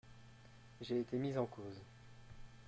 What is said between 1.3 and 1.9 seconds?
en cause.